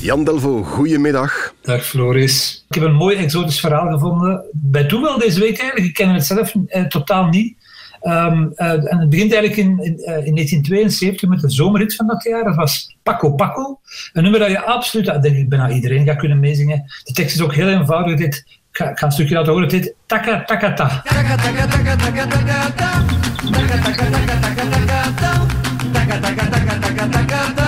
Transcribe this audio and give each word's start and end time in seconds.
Jan 0.00 0.24
Delvaux, 0.24 0.68
goedemiddag. 0.68 1.54
Dag 1.62 1.84
Floris. 1.84 2.64
Ik 2.68 2.74
heb 2.74 2.84
een 2.84 2.94
mooi 2.94 3.16
exotisch 3.16 3.60
verhaal 3.60 3.90
gevonden. 3.92 4.44
Bij 4.52 4.84
toeval 4.84 5.18
deze 5.18 5.40
week 5.40 5.58
eigenlijk. 5.58 5.88
Ik 5.88 5.94
ken 5.94 6.08
het 6.08 6.24
zelf 6.24 6.54
eh, 6.66 6.84
totaal 6.84 7.26
niet. 7.26 7.56
Um, 8.02 8.52
uh, 8.56 8.92
en 8.92 8.98
het 8.98 9.08
begint 9.08 9.32
eigenlijk 9.32 9.56
in, 9.56 9.84
in, 9.84 9.92
uh, 9.92 10.26
in, 10.26 10.34
1972 10.34 11.28
met 11.28 11.40
de 11.40 11.50
zomerhit 11.50 11.94
van 11.94 12.06
dat 12.06 12.22
jaar. 12.22 12.44
Dat 12.44 12.54
was 12.54 12.96
Paco 13.02 13.34
Paco. 13.34 13.80
Een 14.12 14.22
nummer 14.22 14.40
dat 14.40 14.50
je 14.50 14.64
absoluut, 14.64 15.06
dat 15.06 15.22
denk 15.22 15.36
ik 15.36 15.48
bijna 15.48 15.70
iedereen 15.70 16.06
gaat 16.06 16.16
kunnen 16.16 16.40
meezingen. 16.40 16.84
De 17.04 17.12
tekst 17.12 17.34
is 17.34 17.42
ook 17.42 17.54
heel 17.54 17.68
eenvoudig. 17.68 18.16
Dit, 18.16 18.34
ik 18.46 18.76
ga, 18.76 18.94
ga 18.94 19.06
een 19.06 19.12
stukje 19.12 19.34
laten 19.34 19.52
horen. 19.52 19.68
Dit 19.68 19.94
taka 20.06 20.44
taka 20.44 20.72
ta. 20.72 21.02
Taka 21.04 21.36
taka 21.36 21.66
taka 21.66 21.96
taka 21.96 22.26
taka 22.26 22.70
ta. 22.76 23.04
Taka 23.52 23.78
taka 23.78 24.10
taka 24.10 24.38
taka 24.40 24.68
taka 24.70 25.12
ta. 25.20 25.46
Taka 25.92 26.18
taka 26.20 26.48
taka 26.48 26.78
taka 26.78 27.08
taka 27.08 27.52
ta. 27.54 27.59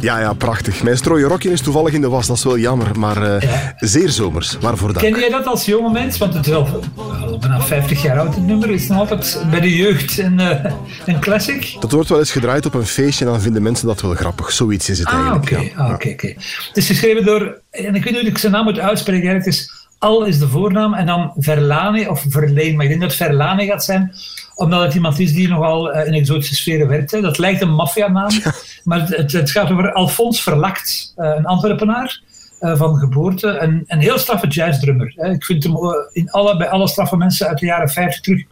Ja, 0.00 0.20
ja, 0.20 0.32
prachtig. 0.32 0.82
Mijn 0.82 0.96
strooien 0.96 1.28
rokje 1.28 1.50
is 1.50 1.60
toevallig 1.60 1.92
in 1.92 2.00
de 2.00 2.08
was, 2.08 2.26
dat 2.26 2.36
is 2.36 2.44
wel 2.44 2.58
jammer, 2.58 2.98
maar 2.98 3.22
uh, 3.22 3.40
ja. 3.40 3.74
zeer 3.76 4.08
zomers. 4.08 4.56
Waarvoor 4.60 4.92
dank. 4.92 5.04
Ken 5.04 5.20
jij 5.20 5.28
dat 5.28 5.46
als 5.46 5.64
jonge 5.64 5.90
mens? 5.90 6.18
Want 6.18 6.34
het 6.34 6.46
is 6.46 6.52
al, 6.52 6.68
al 6.96 7.38
bijna 7.38 7.60
50 7.60 8.02
jaar 8.02 8.18
oud, 8.18 8.34
het 8.34 8.46
nummer. 8.46 8.70
is 8.70 8.88
nog 8.88 8.98
altijd 8.98 9.42
bij 9.50 9.60
de 9.60 9.76
jeugd 9.76 10.18
een, 10.18 10.38
uh, 10.38 10.64
een 11.06 11.20
classic. 11.20 11.76
Dat 11.80 11.92
wordt 11.92 12.08
wel 12.08 12.18
eens 12.18 12.32
gedraaid 12.32 12.66
op 12.66 12.74
een 12.74 12.86
feestje 12.86 13.24
en 13.24 13.30
dan 13.30 13.40
vinden 13.40 13.62
mensen 13.62 13.86
dat 13.86 14.00
wel 14.00 14.14
grappig. 14.14 14.52
Zoiets 14.52 14.88
is 14.88 14.98
het 14.98 15.08
ah, 15.08 15.14
eigenlijk. 15.14 15.50
Oké, 15.50 15.82
ah, 15.82 15.92
okay, 15.92 16.12
okay. 16.12 16.36
Het 16.68 16.76
is 16.76 16.86
geschreven 16.86 17.24
door, 17.24 17.60
en 17.70 17.94
ik 17.94 18.04
weet 18.04 18.12
niet 18.12 18.20
hoe 18.20 18.30
ik 18.30 18.38
zijn 18.38 18.52
naam 18.52 18.64
moet 18.64 18.78
uitspreken, 18.78 19.34
het 19.34 19.46
is 19.46 19.78
Al 20.00 20.24
is 20.24 20.38
de 20.38 20.48
voornaam 20.48 20.94
en 20.94 21.06
dan 21.06 21.32
Verlane 21.36 22.10
of 22.10 22.24
Verleen, 22.28 22.76
maar 22.76 22.84
ik 22.84 22.90
denk 22.90 23.02
dat 23.02 23.14
Verlane 23.14 23.66
gaat 23.66 23.84
zijn 23.84 24.12
omdat 24.60 24.82
het 24.82 24.94
iemand 24.94 25.18
is 25.18 25.32
die 25.32 25.48
nogal 25.48 25.96
uh, 25.96 26.06
in 26.06 26.12
exotische 26.12 26.54
sferen 26.54 26.88
werkt. 26.88 27.10
Dat 27.10 27.38
lijkt 27.38 27.60
een 27.60 27.74
maffianaam, 27.74 28.30
maar 28.84 29.08
het, 29.08 29.32
het, 29.32 29.50
gaat 29.50 29.70
over 29.70 29.92
Alfons 29.92 30.42
Verlakt, 30.42 31.12
uh, 31.16 31.34
een 31.36 31.46
Antwerpenaar 31.46 32.20
uh, 32.60 32.76
van 32.76 32.96
geboorte. 32.96 33.48
Een, 33.48 33.84
een 33.86 33.98
heel 33.98 34.18
straffe 34.18 34.46
jazzdrummer. 34.46 35.12
Hè. 35.16 35.30
Ik 35.30 35.44
vind 35.44 35.62
hem 35.62 35.76
in 36.12 36.30
alle, 36.30 36.56
bij 36.56 36.68
alle 36.68 36.88
straffe 36.88 37.16
mensen 37.16 37.48
uit 37.48 37.58
de 37.58 37.66
jaren 37.66 37.88
50 37.88 38.20
terug. 38.20 38.44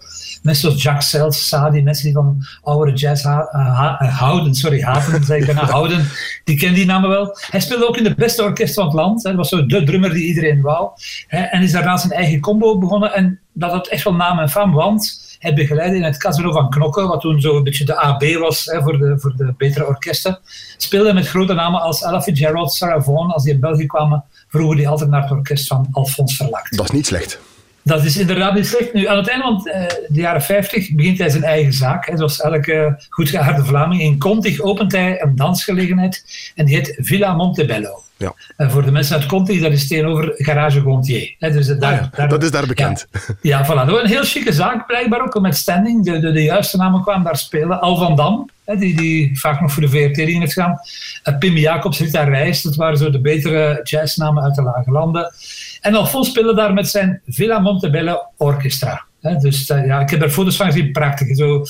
Mensen 0.43 0.69
zoals 0.69 0.83
Jacques 0.83 1.09
Sels, 1.09 1.49
Sadi, 1.49 1.83
mensen 1.83 2.05
die 2.05 2.15
van 2.15 2.47
oude 2.63 2.93
jazz 2.93 3.25
ha 3.25 3.49
ha 3.51 4.07
houden, 4.07 4.55
sorry, 4.55 4.81
haten, 4.81 5.25
zeg 5.25 5.39
ik 5.39 5.47
bijna 5.47 5.65
houden, 5.77 6.07
die 6.45 6.57
kennen 6.57 6.77
die 6.77 6.87
namen 6.87 7.09
wel. 7.09 7.39
Hij 7.51 7.61
speelde 7.61 7.89
ook 7.89 7.97
in 7.97 8.05
de 8.05 8.15
beste 8.15 8.43
orkest 8.43 8.75
van 8.75 8.85
het 8.85 8.95
land. 8.95 9.23
Hè. 9.23 9.29
Dat 9.29 9.39
was 9.39 9.49
zo 9.49 9.67
de 9.67 9.83
drummer 9.83 10.13
die 10.13 10.27
iedereen 10.27 10.61
wou. 10.61 10.91
Hè. 11.27 11.43
En 11.43 11.63
is 11.63 11.73
daarna 11.73 11.97
zijn 11.97 12.13
eigen 12.13 12.41
combo 12.41 12.79
begonnen. 12.79 13.15
En 13.15 13.41
dat 13.53 13.71
had 13.71 13.89
echt 13.89 14.05
wel 14.05 14.15
naam 14.15 14.39
en 14.39 14.51
faam, 14.51 14.73
want 14.73 15.28
hij 15.39 15.55
begeleidde 15.55 15.97
in 15.97 16.03
het 16.03 16.17
Casino 16.17 16.53
van 16.53 16.71
Knokken, 16.71 17.09
wat 17.09 17.21
toen 17.21 17.41
zo 17.41 17.57
een 17.57 17.63
beetje 17.63 17.85
de 17.85 17.97
AB 17.97 18.23
was 18.39 18.65
hè, 18.65 18.83
voor, 18.83 18.99
de, 18.99 19.19
voor 19.19 19.33
de 19.37 19.55
betere 19.57 19.87
orkesten. 19.87 20.39
Speelde 20.77 21.13
met 21.13 21.29
grote 21.29 21.55
namen 21.55 21.81
als 21.81 22.03
Ella 22.03 22.23
Fitzgerald, 22.23 22.73
Sarah 22.73 23.03
Vaughan. 23.03 23.31
Als 23.31 23.43
die 23.43 23.53
in 23.53 23.61
België 23.61 23.87
kwamen, 23.87 24.25
vroegen 24.49 24.77
die 24.77 24.89
altijd 24.89 25.11
naar 25.11 25.23
het 25.23 25.31
orkest 25.31 25.67
van 25.67 25.89
Alphonse 25.93 26.37
Verlakt. 26.37 26.77
Dat 26.77 26.87
is 26.87 26.93
niet 26.93 27.07
slecht. 27.07 27.41
Dat 27.89 28.05
is 28.05 28.17
inderdaad 28.17 28.55
niet 28.55 28.67
slecht. 28.67 28.93
Nu, 28.93 29.07
aan 29.07 29.17
het 29.17 29.29
einde 29.29 29.45
van 29.45 29.63
uh, 29.65 29.87
de 30.09 30.21
jaren 30.21 30.43
50 30.43 30.91
begint 30.95 31.19
hij 31.19 31.29
zijn 31.29 31.43
eigen 31.43 31.73
zaak. 31.73 32.09
Hè, 32.09 32.17
zoals 32.17 32.41
elke 32.41 33.05
goed 33.09 33.29
geaarde 33.29 33.65
Vlaming. 33.65 34.03
In 34.03 34.19
Contig 34.19 34.61
opent 34.61 34.93
hij 34.93 35.23
een 35.23 35.37
dansgelegenheid 35.37 36.25
en 36.55 36.65
die 36.65 36.75
heet 36.75 36.95
Villa 36.99 37.35
Montebello. 37.35 38.03
Ja. 38.19 38.35
Uh, 38.57 38.71
voor 38.71 38.85
de 38.85 38.91
mensen 38.91 39.17
uit 39.17 39.27
Conti, 39.27 39.61
dat 39.61 39.73
is 39.73 39.89
tegenover 39.89 40.33
Garage 40.37 40.81
Gontier. 40.81 41.35
He, 41.39 41.51
dus 41.51 41.67
daar, 41.67 41.77
ah, 41.77 42.01
ja, 42.01 42.11
daar, 42.13 42.29
dat 42.29 42.43
is 42.43 42.51
daar 42.51 42.67
bekend. 42.67 43.07
Ja, 43.13 43.59
ja 43.59 43.67
voilà. 43.67 43.89
Een 43.89 44.07
heel 44.07 44.25
chique 44.25 44.53
zaak, 44.53 44.87
blijkbaar 44.87 45.21
ook, 45.21 45.41
met 45.41 45.57
standing. 45.57 46.05
De, 46.05 46.19
de, 46.19 46.33
de 46.33 46.43
juiste 46.43 46.77
namen 46.77 47.03
kwamen 47.03 47.25
daar 47.25 47.37
spelen. 47.37 47.81
Al 47.81 47.97
van 47.97 48.17
Dam, 48.17 48.51
he, 48.65 48.77
die, 48.77 48.97
die 48.97 49.39
vaak 49.41 49.61
nog 49.61 49.73
voor 49.73 49.83
de 49.83 49.89
VRT 49.89 50.19
in 50.19 50.41
heeft 50.41 50.53
gedaan. 50.53 50.81
Uh, 51.25 51.39
Pim 51.39 51.57
Jacobs, 51.57 51.99
Rita 51.99 52.25
Reis, 52.25 52.63
dat 52.63 52.77
waren 52.77 52.99
zo 52.99 53.11
de 53.11 53.21
betere 53.21 53.81
jazznamen 53.83 54.43
uit 54.43 54.55
de 54.55 54.63
Lage 54.63 54.91
Landen. 54.91 55.33
En 55.81 55.95
Alfons 55.95 56.29
speelde 56.29 56.55
daar 56.55 56.73
met 56.73 56.89
zijn 56.89 57.23
Villa 57.27 57.59
Montebello 57.59 58.19
Orchestra. 58.37 59.05
dus 59.41 59.71
uh, 59.71 59.87
ja, 59.87 60.01
ik 60.01 60.11
heb 60.11 60.23
er 60.23 60.31
foto's 60.31 60.57
van 60.57 60.67
gezien, 60.67 60.93
prachtig. 60.93 61.37
Zo, 61.37 61.65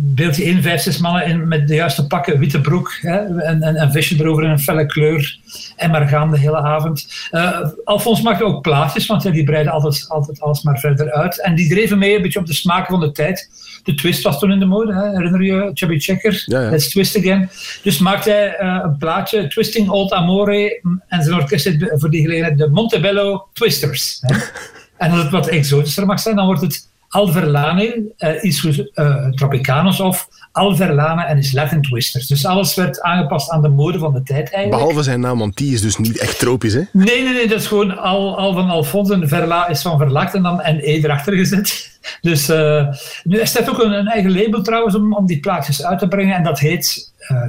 beeldje 0.00 0.44
één, 0.44 0.62
vijf, 0.62 0.80
zes 0.80 0.98
mannen 0.98 1.26
in, 1.26 1.48
met 1.48 1.68
de 1.68 1.74
juiste 1.74 2.06
pakken, 2.06 2.38
witte 2.38 2.60
broek 2.60 2.98
hè, 3.00 3.40
en, 3.40 3.62
en, 3.62 3.76
en 3.76 3.92
visje 3.92 4.16
erover 4.20 4.44
in 4.44 4.50
een 4.50 4.58
felle 4.58 4.86
kleur 4.86 5.38
en 5.76 5.90
maar 5.90 6.08
gaan 6.08 6.30
de 6.30 6.38
hele 6.38 6.56
avond. 6.56 7.28
Uh, 7.32 7.60
Alfons 7.84 8.22
maakte 8.22 8.44
ook 8.44 8.62
plaatjes, 8.62 9.06
want 9.06 9.22
ja, 9.22 9.30
die 9.30 9.44
breiden 9.44 9.72
altijd, 9.72 10.04
altijd 10.08 10.40
alles 10.40 10.62
maar 10.62 10.78
verder 10.78 11.12
uit. 11.12 11.40
En 11.40 11.54
die 11.54 11.68
dreven 11.68 11.98
mee 11.98 12.16
een 12.16 12.22
beetje 12.22 12.38
op 12.38 12.46
de 12.46 12.54
smaken 12.54 12.90
van 12.90 13.00
de 13.00 13.12
tijd. 13.12 13.50
De 13.82 13.94
twist 13.94 14.22
was 14.22 14.38
toen 14.38 14.52
in 14.52 14.58
de 14.58 14.64
mode, 14.64 14.94
hè? 14.94 15.10
herinner 15.10 15.42
je 15.42 15.70
Chubby 15.74 15.98
Checker? 15.98 16.42
Ja, 16.46 16.60
ja. 16.60 16.70
Let's 16.70 16.88
Twist 16.88 17.18
Again. 17.18 17.50
Dus 17.82 17.98
maakte 17.98 18.30
hij 18.30 18.60
uh, 18.60 18.80
een 18.84 18.96
plaatje, 18.96 19.48
Twisting 19.48 19.88
Old 19.88 20.12
Amore, 20.12 20.80
en 21.08 21.22
zijn 21.22 21.36
orkest 21.36 21.76
voor 21.94 22.10
die 22.10 22.22
gelegenheid 22.22 22.58
de 22.58 22.68
Montebello 22.68 23.48
Twisters. 23.52 24.18
Hè? 24.20 24.36
en 25.04 25.10
als 25.10 25.22
het 25.22 25.30
wat 25.30 25.46
exotischer 25.46 26.06
mag 26.06 26.20
zijn, 26.20 26.36
dan 26.36 26.46
wordt 26.46 26.60
het 26.60 26.90
Alverlane 27.12 28.12
uh, 28.18 28.44
is 28.44 28.64
uh, 28.64 29.28
Tropicanos 29.28 30.00
of 30.00 30.28
Alverlane 30.52 31.24
en 31.24 31.38
is 31.38 31.52
Latin 31.52 31.82
Twisters. 31.82 32.26
Dus 32.26 32.46
alles 32.46 32.74
werd 32.74 33.00
aangepast 33.00 33.50
aan 33.50 33.62
de 33.62 33.68
mode 33.68 33.98
van 33.98 34.12
de 34.12 34.22
tijd 34.22 34.52
eigenlijk. 34.52 34.70
Behalve 34.70 35.02
zijn 35.02 35.20
naam, 35.20 35.38
want 35.38 35.56
die 35.56 35.74
is 35.74 35.80
dus 35.80 35.96
niet 35.96 36.18
echt 36.18 36.38
tropisch, 36.38 36.72
hè? 36.72 36.82
Nee, 36.92 37.22
nee, 37.22 37.32
nee. 37.32 37.48
Dat 37.48 37.60
is 37.60 37.66
gewoon 37.66 37.98
Al, 37.98 38.38
Al 38.38 38.52
van 38.52 38.70
Alfons 38.70 39.10
en 39.10 39.28
Verla 39.28 39.68
is 39.68 39.82
van 39.82 39.98
Verlakt 39.98 40.34
en 40.34 40.42
dan 40.42 40.60
en 40.60 40.78
E 40.80 41.02
erachter 41.02 41.34
gezet. 41.34 41.90
Dus 42.20 42.50
uh, 42.50 42.86
nu, 43.24 43.46
staat 43.46 43.70
ook 43.70 43.82
een, 43.82 43.92
een, 43.92 44.06
eigen 44.06 44.32
label 44.32 44.62
trouwens 44.62 44.94
om, 44.94 45.14
om 45.14 45.26
die 45.26 45.40
plaatjes 45.40 45.84
uit 45.84 45.98
te 45.98 46.08
brengen 46.08 46.36
en 46.36 46.42
dat 46.42 46.58
heet, 46.58 47.12
uh, 47.28 47.42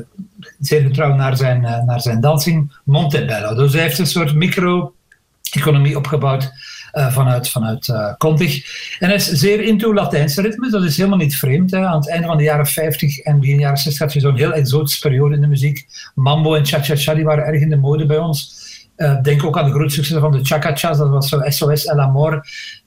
zeer 0.59 0.81
getrouw 0.81 1.15
naar 1.15 1.37
zijn, 1.37 1.61
naar 1.61 2.01
zijn 2.01 2.21
dansing, 2.21 2.73
Montebello. 2.83 3.55
Dus 3.55 3.73
hij 3.73 3.81
heeft 3.81 3.99
een 3.99 4.05
soort 4.07 4.35
micro-economie 4.35 5.97
opgebouwd 5.97 6.51
vanuit, 6.93 7.49
vanuit 7.49 7.87
uh, 7.87 8.13
Contig. 8.17 8.65
En 8.99 9.07
hij 9.07 9.15
is 9.15 9.31
zeer 9.31 9.61
into 9.61 9.93
Latijnse 9.93 10.41
ritmes, 10.41 10.71
dat 10.71 10.83
is 10.83 10.97
helemaal 10.97 11.17
niet 11.17 11.35
vreemd. 11.35 11.71
Hè. 11.71 11.85
Aan 11.85 11.99
het 11.99 12.09
einde 12.09 12.27
van 12.27 12.37
de 12.37 12.43
jaren 12.43 12.65
50 12.65 13.19
en 13.19 13.39
begin 13.39 13.59
jaren 13.59 13.77
60 13.77 14.01
had 14.01 14.13
je 14.13 14.19
zo'n 14.19 14.37
heel 14.37 14.53
exotische 14.53 15.01
periode 15.01 15.35
in 15.35 15.41
de 15.41 15.47
muziek. 15.47 15.87
Mambo 16.15 16.55
en 16.55 16.65
cha-cha-cha, 16.65 17.13
die 17.13 17.23
waren 17.23 17.45
erg 17.45 17.61
in 17.61 17.69
de 17.69 17.75
mode 17.75 18.05
bij 18.05 18.17
ons. 18.17 18.62
Uh, 18.97 19.21
denk 19.21 19.43
ook 19.43 19.57
aan 19.57 19.65
de 19.65 19.71
grote 19.71 19.93
successen 19.93 20.21
van 20.21 20.31
de 20.31 20.43
cha-cha-chas, 20.43 20.97
dat 20.97 21.09
was 21.09 21.29
zo 21.29 21.41
SOS 21.49 21.85
El 21.85 21.99
Amor 21.99 22.43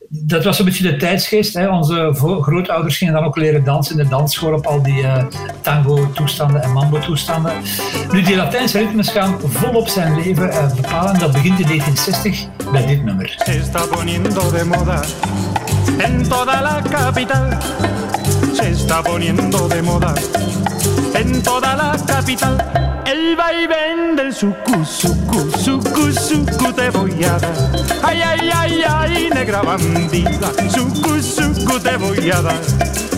dat 0.09 0.45
was 0.45 0.59
een 0.59 0.65
beetje 0.65 0.91
de 0.91 0.97
tijdsgeest. 0.97 1.55
Hè. 1.55 1.69
Onze 1.69 2.11
grootouders 2.41 2.97
gingen 2.97 3.15
dan 3.15 3.25
ook 3.25 3.37
leren 3.37 3.65
dansen 3.65 3.99
in 3.99 4.05
de 4.05 4.09
dansschool 4.11 4.53
op 4.53 4.67
al 4.67 4.83
die 4.83 5.03
uh, 5.03 5.25
tango-toestanden 5.61 6.63
en 6.63 6.73
mambo-toestanden. 6.73 7.53
Nu, 8.13 8.23
die 8.23 8.37
Latijnse 8.37 8.79
ritmes 8.79 9.09
gaan 9.09 9.41
volop 9.41 9.89
zijn 9.89 10.21
leven 10.21 10.49
uh, 10.49 10.75
bepalen. 10.75 11.19
Dat 11.19 11.33
begint 11.33 11.59
in 11.61 11.67
1960 11.67 12.47
bij 12.73 12.87
dit 12.87 13.05
nummer. 13.05 13.35
Está 13.47 13.87
poniendo 13.87 14.51
de 14.51 14.65
moda 14.65 15.03
en 15.99 16.23
toda 16.29 16.63
la 16.63 16.83
capital. 16.91 17.49
Se 18.53 18.71
está 18.71 19.03
poniendo 19.03 19.69
de 19.69 19.83
moda 19.83 20.13
en 21.13 21.43
toda 21.43 21.75
la 21.77 21.95
capital. 22.07 22.86
El 23.07 23.37
vaivén 23.37 24.17
del 24.17 24.35
suku, 24.35 24.85
suku, 24.85 25.51
suku, 25.59 26.13
suku 26.13 26.73
te 26.73 26.91
voy 26.91 27.25
a 27.25 27.39
dar. 27.39 27.55
Ay, 28.03 28.21
ay, 28.21 28.51
ay, 28.53 28.83
ay, 28.83 29.31
negra 29.33 29.63
bandida. 29.63 30.51
Suku, 30.69 31.23
suku 31.23 31.79
te 31.81 31.97
voy 31.97 32.31
a 32.31 32.41
dar. 32.43 32.59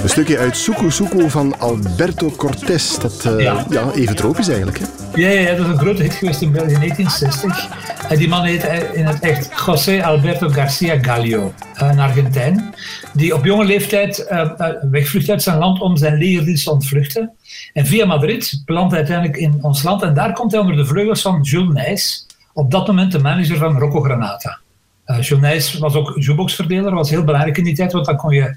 Een 0.03 0.09
stukje 0.09 0.39
uit 0.39 0.57
Suku 0.57 0.91
Suku 0.91 1.31
van 1.31 1.55
Alberto 1.59 2.31
Cortés. 2.37 2.99
Dat 2.99 3.25
uh, 3.27 3.41
ja. 3.41 3.67
ja. 3.71 3.91
even 3.95 4.17
tropisch 4.17 4.49
eigenlijk. 4.49 4.79
Hè? 4.79 4.98
Ja, 5.19 5.57
dat 5.57 5.67
is 5.67 5.73
een 5.73 5.79
grote 5.79 6.03
hit 6.03 6.15
geweest 6.15 6.43
in 6.43 6.53
België 6.53 6.73
in 6.73 6.81
1960. 6.81 7.69
En 8.09 8.19
die 8.19 8.29
man 8.29 8.45
heet 8.45 8.65
in 8.93 9.07
het 9.07 9.21
echt 9.21 9.51
José 9.67 10.05
Alberto 10.05 10.49
Garcia 10.49 10.99
Gallo, 11.03 11.53
een 11.75 11.99
Argentijn, 11.99 12.75
die 13.13 13.35
op 13.35 13.45
jonge 13.45 13.65
leeftijd 13.65 14.27
uh, 14.31 14.51
wegvlucht 14.91 15.31
uit 15.31 15.43
zijn 15.43 15.59
land 15.59 15.81
om 15.81 15.97
zijn 15.97 16.19
legerdienst 16.19 16.65
te 16.65 16.71
ontvluchten. 16.71 17.33
En 17.73 17.87
via 17.87 18.07
Madrid 18.07 18.63
belandt 18.65 18.91
hij 18.91 18.99
uiteindelijk 18.99 19.39
in 19.39 19.59
ons 19.61 19.83
land 19.83 20.03
en 20.03 20.15
daar 20.15 20.33
komt 20.33 20.53
hij 20.53 20.61
onder 20.61 20.77
de 20.77 20.87
vleugels 20.87 21.23
van 21.23 21.41
Jules 21.43 21.75
Nijs, 21.75 22.27
op 22.53 22.71
dat 22.71 22.87
moment 22.87 23.13
de 23.13 23.19
manager 23.19 23.57
van 23.57 23.79
Rocco 23.79 24.01
Granata. 24.01 24.59
Uh, 25.07 25.21
Jules 25.21 25.43
Nijs 25.43 25.79
was 25.79 25.95
ook 25.95 26.13
jukeboxverdeler, 26.19 26.95
was 26.95 27.11
heel 27.11 27.25
belangrijk 27.25 27.59
in 27.59 27.65
die 27.65 27.75
tijd, 27.75 27.93
want 27.93 28.07
dan 28.07 28.17
kon 28.17 28.35
je 28.35 28.57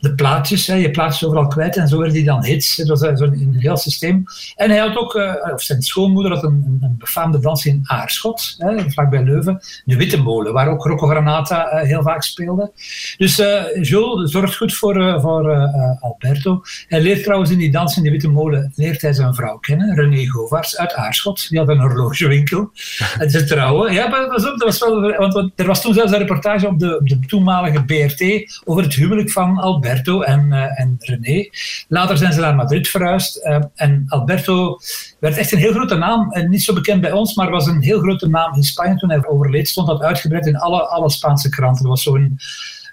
de 0.00 0.14
plaatjes. 0.14 0.66
Hè, 0.66 0.74
je 0.74 0.90
plaatjes 0.90 1.24
overal 1.24 1.46
kwijt 1.46 1.76
en 1.76 1.88
zo 1.88 1.96
werden 1.96 2.14
die 2.14 2.24
dan 2.24 2.44
hits. 2.44 2.76
Dat 2.76 3.00
was 3.00 3.18
zo'n 3.18 3.54
heel 3.58 3.76
systeem. 3.76 4.24
En 4.56 4.70
hij 4.70 4.78
had 4.78 4.96
ook, 4.96 5.14
of 5.52 5.62
zijn 5.62 5.82
schoonmoeder 5.82 6.32
had 6.32 6.42
een, 6.42 6.78
een 6.80 6.96
befaamde 6.98 7.38
dans 7.38 7.66
in 7.66 7.80
Aarschot, 7.84 8.54
hè, 8.58 8.90
vlakbij 8.90 9.22
Leuven. 9.22 9.60
De 9.84 9.96
Witte 9.96 10.22
Molen, 10.22 10.52
waar 10.52 10.68
ook 10.68 10.84
Rocco 10.86 11.06
Granata 11.06 11.68
heel 11.76 12.02
vaak 12.02 12.22
speelde. 12.22 12.72
Dus 13.16 13.36
Jules 13.80 14.30
zorgt 14.30 14.56
goed 14.56 14.74
voor, 14.74 15.20
voor 15.20 15.54
Alberto. 16.00 16.62
Hij 16.88 17.00
leert 17.00 17.22
trouwens 17.22 17.50
in 17.50 17.58
die 17.58 17.70
dans 17.70 17.96
in 17.96 18.02
de 18.02 18.10
Witte 18.10 18.28
Molen, 18.28 18.72
leert 18.74 19.02
hij 19.02 19.12
zijn 19.12 19.34
vrouw 19.34 19.58
kennen, 19.58 19.94
René 19.94 20.26
Govaerts 20.26 20.76
uit 20.76 20.94
Aarschot. 20.94 21.48
Die 21.48 21.58
had 21.58 21.68
een 21.68 21.80
horlogewinkel. 21.80 22.70
en 23.18 23.30
ze 23.30 23.44
trouwen. 23.44 23.92
Ja, 23.92 24.08
maar 24.08 24.20
dat 24.20 24.30
was, 24.30 24.42
dat 24.42 24.62
was 24.62 24.78
wel... 24.78 25.16
Want, 25.16 25.52
er 25.56 25.66
was 25.66 25.82
toen 25.82 25.94
zelfs 25.94 26.12
een 26.12 26.18
reportage 26.18 26.66
op 26.66 26.78
de, 26.78 27.00
de 27.04 27.18
toenmalige 27.18 27.84
BRT 27.84 28.52
over 28.64 28.82
het 28.82 28.94
huwelijk 28.94 29.30
van 29.30 29.58
Alberto 29.58 29.83
en, 29.84 30.46
uh, 30.48 30.80
en 30.80 30.96
René. 30.98 31.48
Later 31.88 32.18
zijn 32.18 32.32
ze 32.32 32.40
naar 32.40 32.54
Madrid 32.54 32.88
verhuisd. 32.88 33.46
Uh, 33.46 33.58
en 33.74 34.04
Alberto 34.08 34.78
werd 35.18 35.36
echt 35.36 35.52
een 35.52 35.58
heel 35.58 35.72
grote 35.72 35.96
naam. 35.96 36.32
En 36.32 36.50
niet 36.50 36.62
zo 36.62 36.74
bekend 36.74 37.00
bij 37.00 37.12
ons, 37.12 37.34
maar 37.34 37.50
was 37.50 37.66
een 37.66 37.82
heel 37.82 38.00
grote 38.00 38.28
naam 38.28 38.54
in 38.54 38.62
Spanje 38.62 38.96
toen 38.96 39.10
hij 39.10 39.26
overleed. 39.26 39.68
Stond 39.68 39.86
dat 39.86 40.02
uitgebreid 40.02 40.46
in 40.46 40.56
alle, 40.56 40.86
alle 40.86 41.10
Spaanse 41.10 41.48
kranten. 41.48 41.84
Er 41.84 41.90
was 41.90 42.02
zo'n 42.02 42.38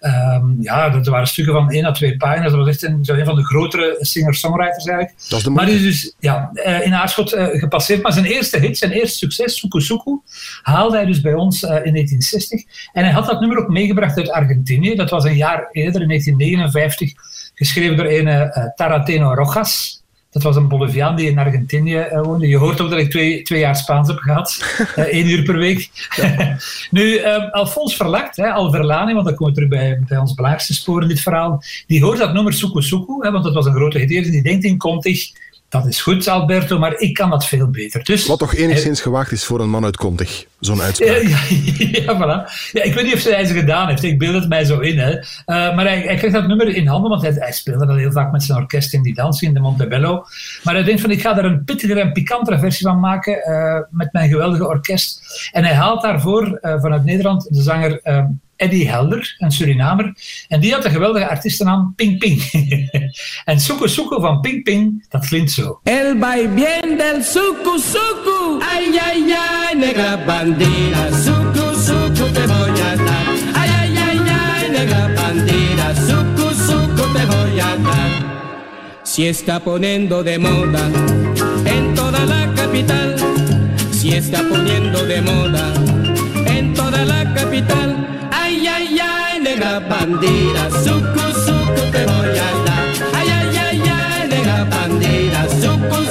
Um, 0.03 0.55
ja, 0.59 0.89
dat 0.89 1.07
waren 1.07 1.27
stukken 1.27 1.53
van 1.53 1.71
één 1.71 1.85
à 1.85 1.91
twee 1.91 2.17
pagina's. 2.17 2.51
Dat 2.51 2.59
was 2.59 2.67
echt 2.67 2.83
een, 2.83 3.03
een 3.05 3.25
van 3.25 3.35
de 3.35 3.45
grotere 3.45 3.97
singer-songwriters 3.99 4.85
eigenlijk. 4.85 5.19
Dat 5.29 5.37
is 5.37 5.43
de 5.43 5.49
maar 5.49 5.65
die 5.65 5.75
is 5.75 5.81
dus 5.81 6.15
ja, 6.19 6.51
uh, 6.53 6.85
in 6.85 6.93
Aarschot 6.93 7.33
uh, 7.33 7.47
gepasseerd. 7.51 8.01
Maar 8.01 8.13
zijn 8.13 8.25
eerste 8.25 8.57
hit, 8.57 8.77
zijn 8.77 8.91
eerste 8.91 9.17
succes, 9.17 9.57
Suku 9.57 9.81
Suku, 9.81 10.19
haalde 10.61 10.95
hij 10.95 11.05
dus 11.05 11.21
bij 11.21 11.33
ons 11.33 11.63
uh, 11.63 11.69
in 11.69 11.93
1960. 11.93 12.63
En 12.93 13.03
hij 13.03 13.13
had 13.13 13.25
dat 13.25 13.39
nummer 13.39 13.57
ook 13.57 13.69
meegebracht 13.69 14.17
uit 14.17 14.31
Argentinië. 14.31 14.95
Dat 14.95 15.09
was 15.09 15.23
een 15.23 15.35
jaar 15.35 15.67
eerder, 15.71 16.01
in 16.01 16.07
1959, 16.07 17.11
geschreven 17.55 17.97
door 17.97 18.05
een 18.05 18.51
Tarateno 18.75 19.33
Rojas. 19.33 20.00
Dat 20.31 20.43
was 20.43 20.55
een 20.55 20.67
Boliviaan 20.67 21.15
die 21.15 21.29
in 21.29 21.37
Argentinië 21.37 22.05
uh, 22.11 22.21
woonde. 22.21 22.47
Je 22.47 22.57
hoort 22.57 22.81
ook 22.81 22.89
dat 22.89 22.99
ik 22.99 23.09
twee, 23.09 23.41
twee 23.41 23.59
jaar 23.59 23.75
Spaans 23.75 24.07
heb 24.07 24.17
gehad. 24.17 24.63
Uh, 24.79 25.05
één 25.17 25.29
uur 25.29 25.43
per 25.43 25.57
week. 25.57 25.89
nu, 26.91 27.19
um, 27.19 27.49
Alfons 27.49 27.95
Verlacht, 27.95 28.35
hè, 28.35 28.51
Alverlane, 28.51 29.13
want 29.13 29.25
dan 29.25 29.35
komen 29.35 29.53
we 29.53 29.59
terug 29.59 29.79
bij, 29.79 30.03
bij 30.07 30.17
ons 30.17 30.33
belangrijkste 30.33 30.73
sporen 30.73 31.01
in 31.01 31.07
dit 31.07 31.19
verhaal. 31.19 31.63
Die 31.87 32.03
hoort 32.03 32.17
dat 32.17 32.33
nummer 32.33 32.53
Suku, 32.53 33.15
hè, 33.19 33.31
want 33.31 33.43
dat 33.43 33.53
was 33.53 33.65
een 33.65 33.73
grote. 33.73 33.99
En 33.99 34.07
die 34.07 34.41
denkt 34.41 34.63
in 34.63 34.77
Contig, 34.77 35.31
dat 35.71 35.85
is 35.85 36.01
goed, 36.01 36.27
Alberto, 36.27 36.79
maar 36.79 36.97
ik 36.97 37.13
kan 37.13 37.29
dat 37.29 37.45
veel 37.45 37.67
beter. 37.67 38.03
Dus, 38.03 38.27
Wat 38.27 38.39
toch 38.39 38.55
enigszins 38.55 39.01
gewaagd 39.01 39.31
is 39.31 39.45
voor 39.45 39.59
een 39.59 39.69
man 39.69 39.83
uit 39.83 39.97
Contig, 39.97 40.45
zo'n 40.59 40.81
uitspraak. 40.81 41.21
Ja, 41.31 41.37
ja, 41.91 42.15
voilà. 42.15 42.51
ja, 42.71 42.83
ik 42.83 42.93
weet 42.93 43.03
niet 43.03 43.13
of 43.13 43.23
hij 43.23 43.45
ze 43.45 43.53
gedaan 43.53 43.87
heeft, 43.87 44.03
ik 44.03 44.19
beeld 44.19 44.33
het 44.33 44.49
mij 44.49 44.65
zo 44.65 44.79
in. 44.79 44.99
Hè. 44.99 45.11
Uh, 45.11 45.23
maar 45.45 45.85
hij, 45.85 46.01
hij 46.01 46.15
kreeg 46.15 46.31
dat 46.31 46.47
nummer 46.47 46.67
in 46.67 46.87
handen, 46.87 47.09
want 47.09 47.21
hij, 47.21 47.31
hij, 47.31 47.51
speelde 47.51 47.85
dat 47.85 47.97
heel 47.97 48.11
vaak 48.11 48.31
met 48.31 48.43
zijn 48.43 48.57
orkest 48.57 48.93
in 48.93 49.01
die 49.01 49.13
dans 49.13 49.41
in 49.41 49.53
de 49.53 49.59
Montebello. 49.59 50.25
Maar 50.63 50.73
hij 50.73 50.83
denkt 50.83 51.01
van, 51.01 51.11
ik 51.11 51.21
ga 51.21 51.37
er 51.37 51.45
een 51.45 51.63
pittigere 51.63 51.99
en 51.99 52.11
pikantere 52.11 52.59
versie 52.59 52.87
van 52.87 52.99
maken 52.99 53.49
uh, 53.49 53.79
met 53.89 54.13
mijn 54.13 54.29
geweldige 54.29 54.67
orkest. 54.67 55.21
En 55.51 55.63
hij 55.63 55.73
haalt 55.73 56.01
daarvoor 56.01 56.59
uh, 56.61 56.81
vanuit 56.81 57.05
Nederland 57.05 57.47
de 57.49 57.61
zanger... 57.61 57.99
Eddie 58.61 58.89
Helder, 58.89 59.35
een 59.37 59.51
Surinamer. 59.51 60.13
En 60.47 60.59
die 60.59 60.73
had 60.73 60.85
een 60.85 60.91
geweldige 60.91 61.27
artiestennaam 61.27 61.93
Ping 61.95 62.19
Ping. 62.19 62.41
en 63.51 63.59
Suku 63.59 63.87
Suku 63.87 64.21
van 64.21 64.39
Ping 64.39 64.63
Ping, 64.63 65.05
dat 65.09 65.27
klinkt 65.27 65.51
zo. 65.51 65.79
El 65.83 66.17
bien 66.55 66.97
del 66.97 67.23
Suku 67.23 67.79
Suku. 67.79 68.59
Ay, 68.73 68.99
ay, 68.99 69.33
ay, 69.33 69.75
negra 69.77 70.17
bandida. 70.25 71.09
Suku 71.23 71.75
Suku 71.85 72.31
te 72.31 72.47
voy 72.47 72.79
a 72.79 72.95
dar. 72.95 73.27
Ay, 73.53 73.69
ay, 73.69 73.97
ay, 73.97 74.19
ay, 74.29 74.69
negra 74.69 75.09
bandida. 75.15 75.95
Suku 75.95 76.53
Suku 76.65 77.13
te 77.13 77.25
voy 77.25 77.59
a 77.59 77.75
dar. 77.77 78.11
Si 79.03 79.27
está 79.27 79.59
poniendo 79.59 80.23
de 80.23 80.37
moda 80.37 80.85
en 81.65 81.93
toda 81.95 82.25
la 82.25 82.53
capital. 82.55 83.15
Si 83.91 84.13
está 84.13 84.43
poniendo 84.49 85.05
de 85.05 85.21
moda 85.21 85.73
en 86.45 86.73
toda 86.73 87.05
la 87.05 87.33
capital 87.33 88.20
negra 89.61 90.69
suku 90.83 91.27
te 91.91 92.05
voy 92.05 92.37
a 92.37 92.49
dar. 92.65 92.87
Ay, 93.13 93.27
ay, 93.29 93.57
ay, 93.57 93.81
ay, 93.89 94.89
negra 94.99 95.47
suku 95.49 96.01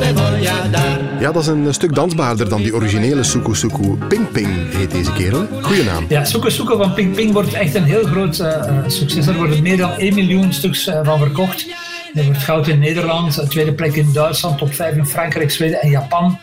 te 0.00 0.12
voy 0.12 0.46
a 0.46 0.68
dar. 0.70 1.20
Ja, 1.20 1.32
dat 1.32 1.42
is 1.42 1.48
een 1.48 1.74
stuk 1.74 1.94
dansbaarder 1.94 2.48
dan 2.48 2.62
die 2.62 2.74
originele 2.74 3.22
Suku 3.22 3.54
Suku. 3.54 3.96
Ping 4.08 4.30
Ping 4.30 4.48
heet 4.76 4.90
deze 4.90 5.12
kerel. 5.12 5.46
Goeie 5.62 5.84
naam. 5.84 6.04
Ja, 6.08 6.24
Suku 6.24 6.50
Suku 6.50 6.76
van 6.76 6.94
Ping 6.94 7.14
Ping 7.14 7.32
wordt 7.32 7.52
echt 7.52 7.74
een 7.74 7.84
heel 7.84 8.04
groot 8.04 8.38
uh, 8.38 8.74
succes. 8.86 9.26
Er 9.26 9.36
worden 9.36 9.62
meer 9.62 9.76
dan 9.76 9.90
1 9.90 10.14
miljoen 10.14 10.52
stuks 10.52 10.86
uh, 10.86 11.00
van 11.02 11.18
verkocht. 11.18 11.66
Er 12.14 12.24
wordt 12.24 12.42
goud 12.42 12.68
in 12.68 12.78
Nederland, 12.78 13.50
tweede 13.50 13.72
plek 13.72 13.94
in 13.94 14.12
Duitsland, 14.12 14.58
top 14.58 14.74
5 14.74 14.96
in 14.96 15.06
Frankrijk, 15.06 15.50
Zweden 15.50 15.82
en 15.82 15.90
Japan. 15.90 16.38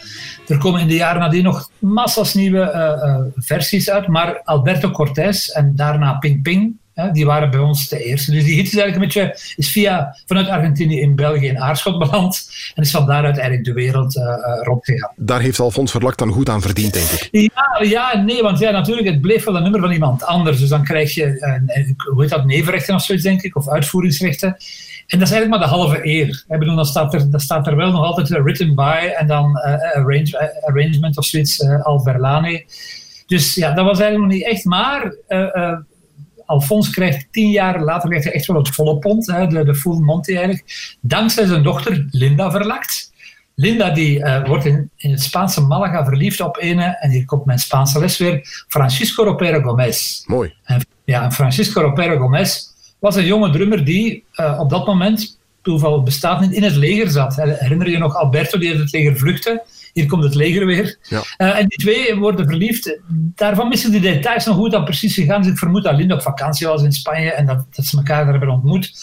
Er 0.52 0.58
komen 0.58 0.82
in 0.82 0.88
de 0.88 0.96
jaren 0.96 1.22
nadien 1.22 1.44
nog 1.44 1.70
massas 1.80 2.34
nieuwe 2.34 2.72
uh, 2.76 3.10
uh, 3.10 3.18
versies 3.36 3.90
uit, 3.90 4.08
maar 4.08 4.42
Alberto 4.44 4.90
Cortés 4.90 5.52
en 5.52 5.76
daarna 5.76 6.14
Ping 6.14 6.44
Ping, 6.44 6.76
die 7.14 7.26
waren 7.26 7.52
bij 7.52 7.60
ons 7.60 7.90
de 7.90 8.04
eerste. 8.04 8.32
Dus 8.32 8.44
die 8.44 8.56
hit 8.56 8.66
is 8.66 8.78
eigenlijk 8.78 8.96
een 9.16 9.22
beetje 9.22 9.54
is 9.56 9.72
via, 9.72 10.18
vanuit 10.26 10.48
Argentinië 10.48 11.00
in 11.00 11.16
België 11.16 11.48
in 11.48 11.60
Aarschot 11.60 12.00
beland 12.00 12.50
en 12.76 12.84
is 12.84 12.92
van 12.92 13.06
daaruit 13.06 13.38
eigenlijk 13.38 13.66
de 13.66 13.74
wereld 13.74 14.16
uh, 14.16 14.24
rondgegaan. 14.62 15.12
Daar 15.16 15.42
heeft 15.42 15.60
Alfons 15.60 15.92
Verlak 15.92 16.18
dan 16.18 16.32
goed 16.32 16.50
aan 16.50 16.62
verdiend, 16.62 16.94
denk 16.94 17.10
ik. 17.10 17.28
Ja, 17.32 17.80
ja 17.82 18.18
nee, 18.24 18.42
want 18.42 18.60
ja, 18.60 18.72
natuurlijk, 18.72 19.08
het 19.08 19.22
bleef 19.22 19.44
wel 19.44 19.56
een 19.56 19.64
nummer 19.64 19.82
van 19.82 19.92
iemand 19.92 20.24
anders. 20.24 20.60
Dus 20.60 20.70
dan 20.70 20.84
krijg 20.84 21.14
je, 21.14 21.26
hoe 22.12 22.22
heet 22.22 22.30
dat, 22.30 22.46
nevenrechten 22.46 22.96
of 22.96 23.04
zoiets, 23.04 23.24
denk 23.24 23.42
ik, 23.42 23.56
of 23.56 23.70
uitvoeringsrechten. 23.70 24.58
En 25.12 25.20
dat 25.20 25.28
is 25.28 25.34
eigenlijk 25.34 25.50
maar 25.50 25.70
de 25.70 25.76
halve 25.76 26.06
eer. 26.06 26.44
Ik 26.48 26.60
bedoel, 26.60 26.76
dan 26.76 26.86
staat 26.86 27.14
er, 27.14 27.32
dan 27.32 27.40
staat 27.40 27.68
er 27.68 27.76
wel 27.76 27.92
nog 27.92 28.04
altijd 28.04 28.30
written 28.30 28.76
by 28.76 29.12
en 29.18 29.28
dan 29.28 29.56
arrange, 29.96 30.54
uh, 30.62 30.68
arrangement 30.68 31.18
of 31.18 31.26
zoiets, 31.26 31.70
Al 31.84 32.00
Verlane. 32.00 32.66
Dus 33.26 33.56
ja, 33.56 33.74
dat 33.74 33.86
was 33.86 34.00
eigenlijk 34.00 34.32
nog 34.32 34.40
niet 34.40 34.48
echt. 34.54 34.66
Maar 34.66 35.16
Alfons 36.46 36.90
krijgt 36.90 37.28
tien 37.32 37.50
jaar 37.50 37.82
later 37.82 38.10
krijgt 38.10 38.26
hij 38.26 38.34
echt 38.34 38.46
wel 38.46 38.58
het 38.58 38.70
volle 38.70 39.00
pond, 39.00 39.28
hè, 39.28 39.48
de, 39.48 39.64
de 39.64 39.76
full 39.76 40.00
monty 40.00 40.32
eigenlijk. 40.32 40.96
Dankzij 41.02 41.46
zijn 41.46 41.64
dochter 41.64 42.08
Linda 42.12 42.52
Verlakt. 42.52 43.12
Linda 43.56 43.90
die 43.90 44.24
wordt 44.46 44.66
in, 44.66 44.90
in 44.96 45.12
het 45.12 45.22
Spaanse 45.22 45.62
Malaga 45.62 46.06
verliefd 46.06 46.42
op 46.42 46.58
een, 46.60 46.80
en 46.80 47.10
hier 47.10 47.26
komt 47.26 47.46
mijn 47.46 47.60
Spaanse 47.60 48.00
les 48.00 48.18
weer, 48.18 48.66
Francisco 48.68 49.24
Ropero 49.24 49.62
Gomez. 49.62 50.24
Mooi. 50.26 50.54
En, 50.64 50.86
ja, 51.06 51.32
Francisco 51.32 51.82
Ropero 51.82 52.18
Gomez 52.18 52.70
was 53.02 53.16
een 53.16 53.26
jonge 53.26 53.50
drummer 53.50 53.86
die 53.86 54.24
uh, 54.36 54.60
op 54.60 54.70
dat 54.70 54.86
moment, 54.86 55.40
toeval 55.62 56.04
bestaat 56.04 56.42
niet, 56.42 56.52
in 56.52 56.64
het 56.64 56.76
leger 56.76 57.10
zat. 57.10 57.36
Herinner 57.36 57.90
je 57.90 57.98
nog 57.98 58.16
Alberto 58.16 58.58
die 58.58 58.70
uit 58.70 58.80
het 58.80 58.92
leger 58.92 59.18
vluchtte? 59.18 59.64
Hier 59.94 60.06
komt 60.06 60.24
het 60.24 60.36
leger 60.36 60.66
weer. 60.66 60.98
Ja. 61.02 61.24
Uh, 61.38 61.60
en 61.60 61.68
die 61.68 61.78
twee 61.78 62.16
worden 62.16 62.48
verliefd. 62.48 63.00
Daarvan 63.36 63.68
missen 63.68 63.92
die 63.92 64.02
details 64.02 64.46
nog 64.46 64.56
hoe 64.56 64.70
dat 64.70 64.86
precies 64.86 65.14
gegaan 65.14 65.42
is. 65.42 65.48
Ik 65.48 65.58
vermoed 65.58 65.84
dat 65.84 65.96
Linda 65.96 66.14
op 66.14 66.22
vakantie 66.22 66.68
was 66.68 66.84
in 66.84 66.92
Spanje 66.92 67.32
en 67.32 67.46
dat, 67.46 67.66
dat 67.76 67.86
ze 67.86 67.98
elkaar 67.98 68.24
daar 68.24 68.34
hebben 68.34 68.50
ontmoet. 68.50 68.94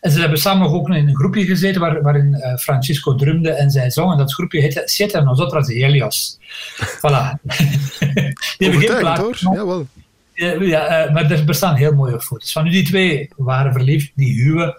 En 0.00 0.10
ze 0.10 0.20
hebben 0.20 0.38
samen 0.38 0.62
nog 0.62 0.72
ook 0.72 0.88
in 0.88 1.08
een 1.08 1.16
groepje 1.16 1.44
gezeten 1.44 1.80
waar, 1.80 2.02
waarin 2.02 2.34
uh, 2.34 2.56
Francisco 2.56 3.14
drumde 3.14 3.50
en 3.50 3.70
zij 3.70 3.90
zong. 3.90 4.12
En 4.12 4.18
dat 4.18 4.34
groepje 4.34 4.60
heette 4.60 4.82
Siete 4.84 5.20
Nosotras 5.20 5.66
de 5.66 5.74
Helios. 5.74 6.38
Voilà. 6.96 7.40
die 8.58 8.70
hebben 8.70 8.80
geen 8.80 8.98
plaat. 8.98 9.18
hoor. 9.18 9.36
Jawel. 9.38 9.86
Ja, 10.36 11.06
uh, 11.06 11.12
maar 11.12 11.30
er 11.30 11.44
bestaan 11.44 11.74
heel 11.74 11.94
mooie 11.94 12.20
foto's 12.20 12.52
van. 12.52 12.64
Nu, 12.64 12.70
die 12.70 12.84
twee 12.84 13.30
waren 13.36 13.72
verliefd, 13.72 14.12
die 14.14 14.42
huwen. 14.42 14.74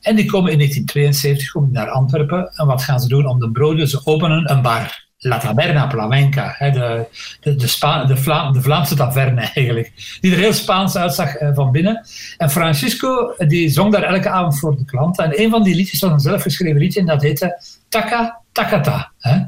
En 0.00 0.16
die 0.16 0.26
komen 0.26 0.52
in 0.52 0.58
1972 0.58 1.50
komen 1.50 1.72
naar 1.72 1.90
Antwerpen. 1.90 2.52
En 2.54 2.66
wat 2.66 2.82
gaan 2.82 3.00
ze 3.00 3.08
doen 3.08 3.26
om 3.26 3.40
de 3.40 3.50
broden? 3.50 3.88
Ze 3.88 4.00
openen 4.04 4.50
een 4.50 4.62
bar. 4.62 5.08
La 5.22 5.38
Taberna 5.38 5.90
Flamenca, 5.90 6.56
de, 6.58 7.06
de, 7.40 7.56
de, 7.56 7.66
Spa 7.66 8.04
de, 8.04 8.16
Vla 8.16 8.50
de, 8.50 8.62
Vlaamse 8.62 8.94
taverne 8.94 9.40
eigenlijk, 9.54 10.18
die 10.20 10.32
er 10.32 10.38
heel 10.38 10.52
Spaans 10.52 10.96
uitzag 10.96 11.40
uh, 11.40 11.54
van 11.54 11.72
binnen. 11.72 12.06
En 12.36 12.50
Francisco 12.50 13.34
die 13.38 13.68
zong 13.68 13.92
daar 13.92 14.02
elke 14.02 14.28
avond 14.28 14.58
voor 14.58 14.76
de 14.76 14.84
klanten. 14.84 15.24
En 15.24 15.40
een 15.40 15.50
van 15.50 15.62
die 15.62 15.74
liedjes 15.74 16.00
was 16.00 16.10
een 16.10 16.20
zelfgeschreven 16.20 16.80
liedje 16.80 17.00
en 17.00 17.06
dat 17.06 17.22
heette 17.22 17.62
Taka 17.88 18.39
Takata. 18.52 19.12
Hè? 19.18 19.38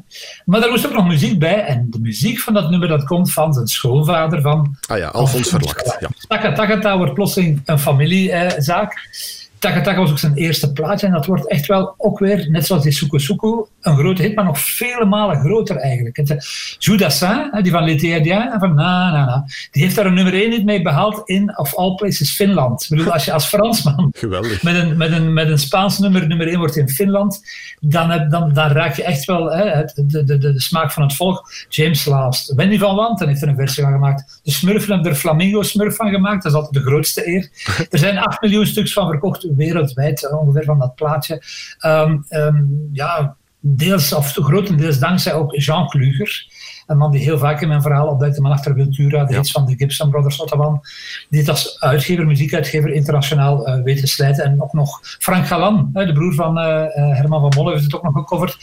Maar 0.44 0.60
daar 0.60 0.70
moest 0.70 0.86
ook 0.86 0.92
nog 0.92 1.06
muziek 1.06 1.38
bij. 1.38 1.64
En 1.64 1.86
de 1.90 1.98
muziek 1.98 2.38
van 2.38 2.54
dat 2.54 2.70
nummer 2.70 2.88
dat 2.88 3.04
komt 3.04 3.32
van 3.32 3.52
zijn 3.52 3.66
schoonvader. 3.66 4.40
Van, 4.40 4.76
ah 4.88 4.98
ja, 4.98 5.08
Alfons 5.08 5.48
Verlakt. 5.48 5.96
Ja. 6.00 6.08
Taka 6.28 6.52
Takata 6.52 6.96
wordt 6.96 7.14
plotseling 7.14 7.60
een 7.64 7.78
familiezaak. 7.78 8.92
Eh, 8.92 9.41
Takataka 9.62 10.00
was 10.00 10.10
ook 10.10 10.18
zijn 10.18 10.34
eerste 10.34 10.72
plaatje 10.72 11.06
en 11.06 11.12
dat 11.12 11.26
wordt 11.26 11.48
echt 11.48 11.66
wel 11.66 11.94
ook 11.96 12.18
weer, 12.18 12.50
net 12.50 12.66
zoals 12.66 12.82
die 12.82 12.92
Suku 12.92 13.18
Suku, 13.20 13.64
een 13.80 13.96
grote 13.96 14.22
hit, 14.22 14.34
maar 14.34 14.44
nog 14.44 14.58
vele 14.58 15.04
malen 15.04 15.40
groter 15.40 15.76
eigenlijk. 15.76 16.44
Judassin, 16.78 17.50
die 17.62 17.72
van 17.72 17.84
Letéadien 17.84 18.50
en 18.52 18.58
van 18.58 18.74
Na 18.74 19.10
Na 19.10 19.24
Na, 19.24 19.44
die 19.70 19.82
heeft 19.82 19.96
daar 19.96 20.06
een 20.06 20.14
nummer 20.14 20.34
1 20.34 20.50
niet 20.50 20.64
mee 20.64 20.82
behaald 20.82 21.28
in, 21.28 21.58
of 21.58 21.74
all 21.74 21.94
places, 21.94 22.32
Finland. 22.32 22.82
Ik 22.82 22.88
bedoel, 22.88 23.12
als 23.12 23.24
je 23.24 23.32
als 23.32 23.46
Fransman 23.46 24.12
Geweldig. 24.16 24.62
Met, 24.62 24.74
een, 24.74 24.96
met, 24.96 25.12
een, 25.12 25.32
met 25.32 25.48
een 25.48 25.58
Spaans 25.58 25.98
nummer 25.98 26.26
nummer 26.26 26.48
1 26.48 26.58
wordt 26.58 26.76
in 26.76 26.88
Finland, 26.88 27.42
dan, 27.80 28.28
dan, 28.28 28.52
dan 28.52 28.68
raak 28.68 28.96
je 28.96 29.02
echt 29.02 29.24
wel 29.24 29.52
hè, 29.52 29.84
de, 29.84 30.06
de, 30.06 30.24
de, 30.24 30.38
de, 30.38 30.60
smaak 30.60 30.92
van 30.92 31.02
het 31.02 31.14
volk. 31.14 31.52
James 31.68 32.04
Last, 32.04 32.54
Wendy 32.54 32.78
van 32.78 32.96
Wanten 32.96 33.28
heeft 33.28 33.42
er 33.42 33.48
een 33.48 33.56
versie 33.56 33.82
van 33.82 33.92
gemaakt. 33.92 34.40
De 34.42 34.50
Smurfen 34.50 34.92
hebben 34.92 35.10
er 35.10 35.18
Flamingo 35.18 35.62
Smurf 35.62 35.96
van 35.96 36.10
gemaakt, 36.10 36.42
dat 36.42 36.52
is 36.52 36.58
altijd 36.58 36.84
de 36.84 36.90
grootste 36.90 37.28
eer. 37.28 37.50
Er 37.90 37.98
zijn 37.98 38.18
8 38.18 38.40
miljoen 38.40 38.66
stuks 38.66 38.92
van 38.92 39.08
verkocht 39.08 39.44
wereldwijd 39.56 40.32
ongeveer 40.32 40.64
van 40.64 40.78
dat 40.78 40.94
plaatje. 40.94 41.42
Ehm, 41.78 42.18
ehm, 42.28 42.64
ja, 42.92 43.36
deels 43.62 44.12
of 44.12 44.32
grotendeels 44.32 44.98
dankzij 44.98 45.34
ook 45.34 45.56
Jean 45.56 45.88
Kluger. 45.88 46.46
Een 46.86 46.98
man 46.98 47.10
die 47.10 47.20
heel 47.20 47.38
vaak 47.38 47.60
in 47.60 47.68
mijn 47.68 47.82
verhaal 47.82 48.08
opduikt, 48.08 48.36
de 48.36 48.42
man 48.42 48.52
achter 48.52 48.74
Wiltura, 48.74 49.24
de 49.24 49.32
ja. 49.32 49.38
hits 49.38 49.50
van 49.50 49.66
de 49.66 49.74
Gibson 49.76 50.10
Brothers 50.10 50.40
Ottawan. 50.40 50.80
Die 51.28 51.40
het 51.40 51.48
als 51.48 51.80
uitgever, 51.80 52.26
muziekuitgever 52.26 52.92
internationaal 52.92 53.68
uh, 53.68 53.82
weet 53.82 54.00
te 54.00 54.06
slijten. 54.06 54.44
En 54.44 54.62
ook 54.62 54.72
nog 54.72 55.00
Frank 55.02 55.46
Galan, 55.46 55.90
de 55.92 56.12
broer 56.12 56.34
van 56.34 56.58
uh, 56.58 56.84
Herman 56.94 57.40
van 57.40 57.52
Molle, 57.56 57.70
heeft 57.70 57.84
het 57.84 57.94
ook 57.94 58.02
nog 58.02 58.12
gecoverd. 58.12 58.56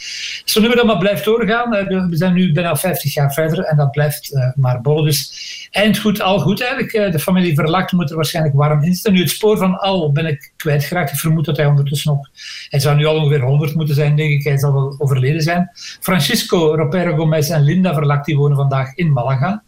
Zo'n 0.44 0.62
nummer 0.62 0.80
dat 0.80 0.86
maar 0.88 0.98
blijft 0.98 1.24
doorgaan. 1.24 1.70
we 1.70 2.16
zijn 2.16 2.34
nu 2.34 2.52
bijna 2.52 2.76
50 2.76 3.14
jaar 3.14 3.32
verder 3.32 3.64
en 3.64 3.76
dat 3.76 3.90
blijft 3.90 4.52
maar 4.54 4.80
bollen. 4.80 5.04
Dus 5.04 5.68
eind 5.70 5.98
goed, 5.98 6.20
al 6.20 6.40
goed 6.40 6.62
eigenlijk. 6.62 7.12
de 7.12 7.18
familie 7.18 7.54
Verlakt 7.54 7.92
moet 7.92 8.10
er 8.10 8.16
waarschijnlijk 8.16 8.56
warm 8.56 8.82
in 8.82 8.94
zitten. 8.94 9.12
Nu, 9.12 9.20
het 9.20 9.30
spoor 9.30 9.58
van 9.58 9.78
Al 9.78 10.12
ben 10.12 10.26
ik 10.26 10.52
kwijtgeraakt. 10.56 11.12
Ik 11.12 11.18
vermoed 11.18 11.44
dat 11.44 11.56
hij 11.56 11.66
ondertussen 11.66 12.12
ook... 12.12 12.28
Hij 12.68 12.80
zou 12.80 12.96
nu 12.96 13.06
al 13.06 13.16
ongeveer 13.16 13.40
100 13.40 13.74
moeten 13.74 13.94
zijn, 13.94 14.16
denk 14.16 14.30
ik. 14.30 14.44
Hij 14.44 14.58
zal 14.58 14.72
wel 14.72 14.89
overleden 14.98 15.42
zijn. 15.42 15.70
Francisco, 16.00 16.74
Ropero 16.74 17.16
Gomez 17.16 17.50
en 17.50 17.62
Linda 17.62 17.94
Verlakt 17.94 18.26
die 18.26 18.36
wonen 18.36 18.56
vandaag 18.56 18.94
in 18.94 19.12
Malaga. 19.12 19.62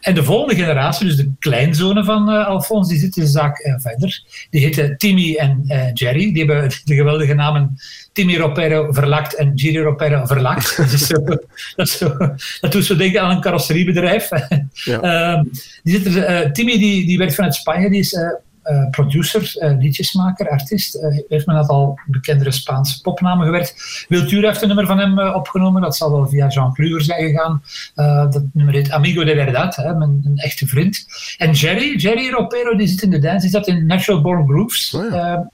En 0.00 0.14
de 0.14 0.24
volgende 0.24 0.54
generatie, 0.54 1.06
dus 1.06 1.16
de 1.16 1.32
kleinzonen 1.38 2.04
van 2.04 2.30
uh, 2.30 2.46
Alfons, 2.46 2.88
die 2.88 2.98
zitten 2.98 3.22
de 3.22 3.28
zaak 3.28 3.58
uh, 3.58 3.74
verder. 3.76 4.22
Die 4.50 4.60
heten 4.60 4.96
Timmy 4.96 5.34
en 5.34 5.64
uh, 5.66 5.90
Jerry. 5.92 6.32
Die 6.32 6.44
hebben 6.44 6.70
de 6.84 6.94
geweldige 6.94 7.34
namen 7.34 7.76
Timmy 8.12 8.36
Ropero 8.36 8.92
Verlakt 8.92 9.34
en 9.34 9.54
Jerry 9.54 9.82
Ropero 9.82 10.26
Verlakt. 10.26 10.76
dat, 10.76 10.92
is 10.92 11.06
zo, 11.06 11.24
dat, 11.76 11.86
is 11.86 11.98
zo, 11.98 12.16
dat 12.60 12.72
doet 12.72 12.84
zo 12.84 12.96
denken 12.96 13.22
aan 13.22 13.30
een 13.30 13.40
carrosseriebedrijf. 13.40 14.28
Ja. 14.72 15.00
Ehm, 15.14 15.44
die 15.82 16.00
zitten, 16.00 16.52
Timmy 16.52 16.78
die, 16.78 17.06
die 17.06 17.18
werkt 17.18 17.34
vanuit 17.34 17.54
Spanje, 17.54 17.90
die 17.90 18.00
is 18.00 18.18
uh, 18.70 18.90
producer, 18.90 19.56
uh, 19.58 19.78
liedjesmaker, 19.78 20.48
artiest. 20.50 20.94
Uh, 20.96 21.18
heeft 21.28 21.46
met 21.46 21.68
al 21.68 21.98
bekendere 22.06 22.50
Spaanse 22.50 23.00
popnamen 23.00 23.44
gewerkt. 23.44 24.04
Wiltuur 24.08 24.46
heeft 24.46 24.62
een 24.62 24.66
nummer 24.66 24.86
van 24.86 24.98
hem 24.98 25.18
opgenomen. 25.18 25.82
Dat 25.82 25.96
zal 25.96 26.10
wel 26.10 26.28
via 26.28 26.48
Jean 26.48 26.72
Kluwer 26.72 27.02
zijn 27.02 27.28
gegaan. 27.28 27.62
dat 28.30 28.42
nummer 28.52 28.74
heet 28.74 28.90
Amigo 28.90 29.24
de 29.24 29.34
Verdad, 29.34 29.76
hè, 29.76 29.94
mijn, 29.94 30.20
een 30.24 30.36
echte 30.36 30.66
vriend. 30.66 31.06
En 31.38 31.52
Jerry, 31.52 31.96
Jerry 31.96 32.30
Ropero, 32.30 32.76
die 32.76 32.86
zit 32.86 33.02
in 33.02 33.10
de 33.10 33.18
dance. 33.18 33.40
Die 33.40 33.50
zat 33.50 33.66
in 33.66 33.86
Natural 33.86 34.20
Born 34.20 34.48
Grooves. 34.48 34.94
Oh 34.94 35.46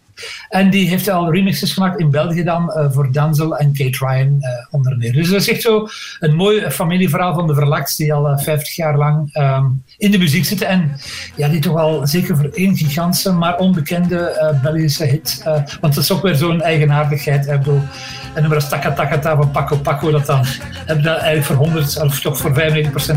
en 0.48 0.70
die 0.70 0.88
heeft 0.88 1.08
al 1.08 1.32
remixes 1.32 1.72
gemaakt 1.72 2.00
in 2.00 2.10
België 2.10 2.42
dan 2.42 2.72
uh, 2.76 2.86
voor 2.92 3.12
Denzel 3.12 3.56
en 3.56 3.72
Kate 3.72 4.06
Ryan 4.06 4.36
uh, 4.40 4.48
onder 4.70 4.96
meer. 4.96 5.12
Dus 5.12 5.30
dat 5.30 5.40
is 5.40 5.48
echt 5.48 5.62
zo 5.62 5.88
een 6.20 6.34
mooi 6.34 6.70
familieverhaal 6.70 7.34
van 7.34 7.46
de 7.46 7.54
Verlaks 7.54 7.96
die 7.96 8.14
al 8.14 8.26
uh, 8.26 8.32
eh, 8.32 8.38
50 8.38 8.76
jaar 8.76 8.96
lang 8.96 9.36
um, 9.36 9.82
in 9.98 10.10
de 10.10 10.18
muziek 10.18 10.44
zitten. 10.44 10.66
En 10.66 10.92
ja, 11.36 11.48
die 11.48 11.60
toch 11.60 11.76
al 11.76 12.06
zeker 12.06 12.36
voor 12.36 12.50
één 12.54 12.76
gigantische, 12.76 13.32
maar 13.32 13.58
onbekende 13.58 14.58
Belgische 14.62 15.04
hit. 15.04 15.40
want 15.80 15.94
dat 15.94 16.04
is 16.04 16.12
ook 16.12 16.22
weer 16.22 16.34
zo'n 16.34 16.62
eigenaardigheid. 16.62 17.46
Ik 17.46 17.58
bedoel, 17.58 17.82
en 18.34 18.40
nummer 18.40 18.54
als 18.54 18.68
Taka 18.68 19.18
Ta 19.18 19.36
van 19.36 19.50
Paco 19.50 19.76
Paco, 19.76 20.10
dat 20.10 20.26
dan 20.26 20.44
dat 20.86 21.06
eigenlijk 21.06 21.44
voor 21.44 21.56
100 21.56 22.02
of 22.02 22.20
toch 22.20 22.38
voor 22.38 22.52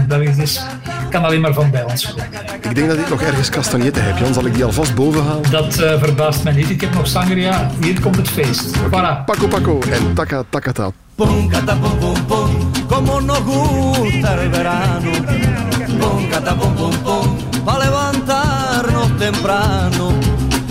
95% 0.04 0.08
Belgisch 0.08 0.38
is, 0.38 0.62
kan 1.10 1.24
alleen 1.24 1.42
maar 1.42 1.54
van 1.54 1.72
bij 1.72 1.84
ons 1.84 2.08
komen. 2.08 2.26
Ik 2.62 2.76
denk 2.76 2.88
dat 2.88 2.98
ik 2.98 3.10
nog 3.10 3.22
ergens 3.22 3.50
castagnetten 3.50 4.04
heb, 4.04 4.18
Jan. 4.18 4.34
Zal 4.34 4.46
ik 4.46 4.54
die 4.54 4.64
alvast 4.64 4.96
boven 4.96 5.24
halen? 5.24 5.52
Dat 5.52 5.74
verbaast 5.76 6.44
mij 6.44 6.54
niet. 6.54 6.70
Ik 6.70 6.82
heb 6.82 6.93
nog 6.94 7.08
sangria. 7.08 7.72
Hier 7.82 8.00
komt 8.00 8.16
het 8.16 8.30
feest. 8.30 8.76
Voilà. 8.76 9.24
Paco 9.26 9.48
Paco 9.48 9.80
en 9.92 10.14
Taka 10.14 10.44
Taka 10.50 10.72
Ta. 10.72 10.92
Pum, 11.16 11.50
cata, 11.50 11.76
pum, 11.76 11.98
pum, 12.00 12.26
pum, 12.26 12.72
como 12.88 13.22
nos 13.22 13.40
gusta 13.40 14.42
el 14.42 14.50
verano. 14.50 15.12
Pum, 16.00 16.30
cata, 16.30 16.56
pum, 16.56 16.74
pum, 16.74 16.92
pum, 17.04 17.38
pa 17.64 17.78
levantarnos 17.78 19.18
temprano. 19.18 20.14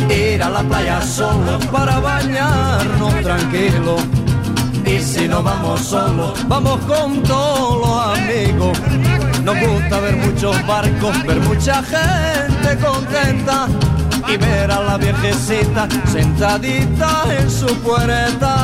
Ir 0.08 0.42
a 0.42 0.50
la 0.50 0.62
playa 0.62 1.00
solo 1.00 1.58
para 1.70 2.00
bañarnos 2.00 3.14
tranquilo. 3.22 3.96
Y 4.84 4.98
si 4.98 5.28
no 5.28 5.42
vamos 5.42 5.80
solos, 5.80 6.32
vamos 6.48 6.80
con 6.86 7.22
todos 7.22 7.86
los 7.86 8.18
amigos. 8.18 8.78
Nos 9.44 9.56
gusta 9.60 10.00
ver 10.00 10.16
muchos 10.16 10.66
barcos, 10.66 11.24
ver 11.24 11.40
mucha 11.40 11.82
gente 11.82 12.78
contenta 12.84 13.68
y 14.28 14.36
ver 14.36 14.70
a 14.70 14.80
la 14.82 14.96
viejecita 14.96 15.88
sentadita 16.10 17.24
en 17.38 17.50
su 17.50 17.66
puerta. 17.78 18.54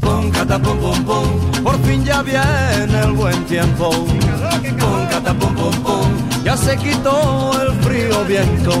Pum, 0.00 0.30
cata, 0.30 0.58
pum, 0.58 0.78
pum, 1.04 1.62
por 1.62 1.78
fin 1.82 2.04
ya 2.04 2.22
viene 2.22 3.00
el 3.04 3.12
buen 3.12 3.44
tiempo. 3.44 3.90
Pum, 3.90 5.06
cata, 5.10 5.34
pum, 5.34 5.54
pum, 5.54 5.74
pum, 5.82 6.08
ya 6.44 6.56
se 6.56 6.76
quitó 6.76 7.52
el 7.62 7.72
frío 7.82 8.24
viento. 8.24 8.72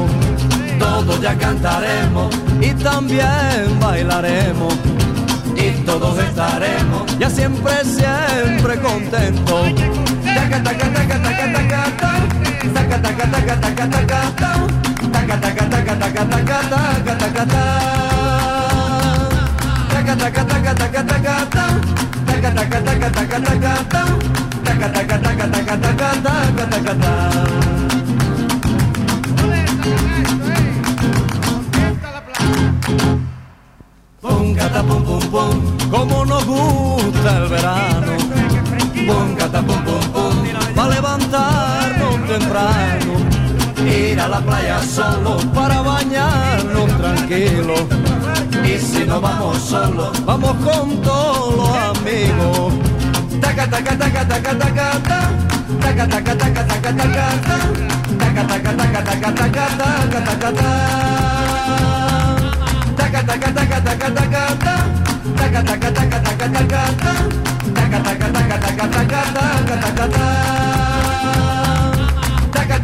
Todos 0.78 1.20
ya 1.20 1.36
cantaremos 1.36 2.34
y 2.60 2.70
también 2.74 3.78
bailaremos 3.80 4.74
y 5.56 5.70
todos 5.84 6.18
estaremos 6.18 7.18
ya 7.18 7.30
siempre, 7.30 7.72
siempre 7.84 8.80
contentos. 8.80 9.68
Pum, 34.82 35.04
pum, 35.04 35.20
pum, 35.30 35.90
como 35.90 36.24
nos 36.24 36.44
gusta 36.44 37.36
el 37.36 37.48
verano 37.48 38.51
temprano. 42.32 43.12
Ir 43.84 44.18
a 44.20 44.28
la 44.28 44.40
playa 44.40 44.80
solo 44.82 45.36
para 45.54 45.82
bañarnos 45.82 46.88
tranquilo. 46.98 47.74
Y 48.64 48.78
si 48.78 49.04
no 49.04 49.20
vamos 49.20 49.58
solos, 49.58 50.24
vamos 50.24 50.54
con 50.64 51.02
todos 51.02 51.56
los 51.56 51.98
amigos. 51.98 52.74
Taca, 53.40 53.68
taca, 53.68 53.98
taca, 53.98 54.28
taca, 54.28 54.58
taca, 54.58 54.92
taca, 55.02 55.28
taca, 55.80 56.08
taca, 56.08 56.36
taca, 56.38 56.66
taca, 56.66 56.94
taca, 56.94 56.94
taca, 56.94 57.32
taca, 58.18 58.42
taca, 58.46 58.82
taca, 58.86 59.04
taca, 59.12 59.32
taca, 59.32 59.34
taca, 59.34 60.82